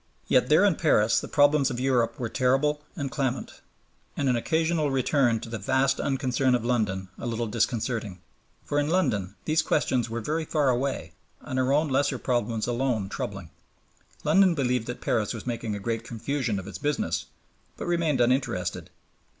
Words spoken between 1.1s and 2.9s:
the problems of Europe were terrible